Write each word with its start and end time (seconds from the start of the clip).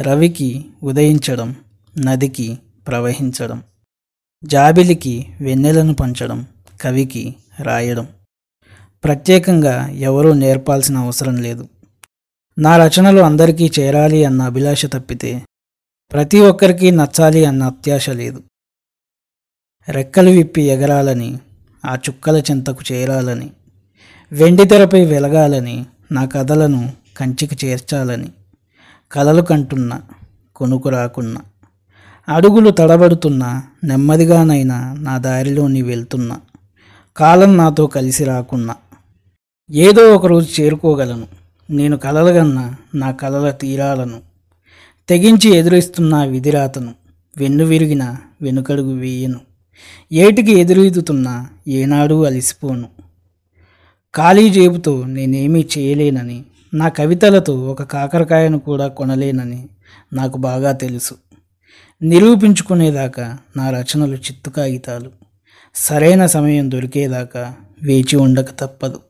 రవికి 0.00 0.66
ఉదయించడం 0.82 1.56
నదికి 1.98 2.58
ప్రవహించడం 2.88 3.62
జాబిలికి 4.44 5.26
వెన్నెలను 5.40 5.94
పంచడం 5.94 6.46
కవికి 6.80 7.34
రాయడం. 7.60 8.08
ప్రత్యేకంగా 9.04 9.88
ఎవరూ 9.88 10.32
నేర్పాల్సిన 10.32 10.96
అవసరం 10.96 11.36
లేదు. 11.36 11.68
నా 12.58 12.76
రచనలు 12.76 13.20
అందరికీ 13.20 13.70
చేరాలి 13.80 14.24
అన్న 14.24 14.42
అభిలాష 14.42 14.86
తప్పితే 14.86 15.42
ప్రతి 16.12 16.40
ఒక్కరికి 16.40 16.90
నచ్చాలి 16.90 17.44
అన్న 17.44 17.62
అత్యాశ 17.62 18.10
లేదు. 18.10 18.42
రెక్కలు 19.88 20.30
విప్పి 20.30 20.62
ఎగరాలని 20.62 21.38
ఆ 21.84 21.94
చుక్కల 21.94 22.42
చింతకు 22.50 22.80
చేరాలని 22.92 23.50
వెండితెరపై 24.32 25.04
వెలగాలని 25.04 25.86
నా 26.12 26.24
కథలను 26.24 26.92
కంచికి 27.16 27.66
చేర్చాలని 27.66 28.30
కలలు 29.12 29.42
కంటున్నా 29.42 30.02
కొనుకు 30.56 30.88
రాకున్నా 30.88 31.40
అడుగులు 32.28 32.70
తడబడుతున్నా 32.70 33.62
నెమ్మదిగానైనా 33.84 34.96
నా 34.98 35.18
దారిలోని 35.18 35.82
వెళ్తున్నా 35.82 36.40
కాలం 37.16 37.56
నాతో 37.56 37.86
కలిసి 37.86 38.24
రాకున్నా. 38.24 38.76
ఏదో 39.70 40.14
ఒకరోజు 40.14 40.62
చేరుకోగలను. 40.62 41.26
నేను 41.70 41.96
కలలుగన్న 41.96 42.74
నా 42.94 43.10
కలల 43.10 43.50
తీరాలను. 43.50 44.20
తెగించి 45.08 45.50
ఎదురిస్తున్న 45.50 46.24
విధిరాతను 46.24 46.94
వెన్ను 47.36 47.64
విరిగిన 47.64 48.16
వెనుకడుగు 48.42 48.94
వేయను. 48.94 49.40
ఏటికి 50.12 50.52
ఎదురీదుతున్నా 50.60 51.48
ఏనాడు 51.68 52.24
అలిసిపోను. 52.24 52.88
ఖాళీ 54.16 54.50
జేబుతో 54.50 55.04
నేనేమీ 55.06 55.66
చేయలేనని 55.78 56.44
నా 56.74 56.88
కవితలతో 56.88 57.54
ఒక 57.54 57.82
కాకరకాయను 57.82 58.58
కూడా 58.58 58.88
కొనలేనని 58.88 59.68
నాకు 60.12 60.38
బాగా 60.38 60.72
తెలుసు. 60.72 61.14
నిరూపించుకునేదాకా 62.02 63.38
నా 63.56 63.70
రచనలు 63.70 64.16
చిత్తు 64.16 64.50
కాగితాలు 64.50 65.10
సరైన 65.74 66.26
సమయం 66.26 66.70
దొరికేదాకా 66.70 67.54
వేచి 67.82 68.16
ఉండక 68.16 68.50
తప్పదు. 68.58 69.00